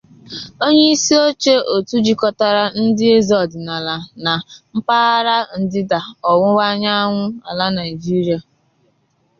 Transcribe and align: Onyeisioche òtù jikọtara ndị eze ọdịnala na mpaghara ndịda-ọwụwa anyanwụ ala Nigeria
Onyeisioche 0.65 1.53
òtù 1.75 1.95
jikọtara 2.05 2.63
ndị 2.83 3.05
eze 3.17 3.33
ọdịnala 3.43 3.95
na 4.23 4.33
mpaghara 4.75 5.35
ndịda-ọwụwa 5.61 6.63
anyanwụ 6.73 7.23
ala 7.49 7.65
Nigeria 7.77 8.39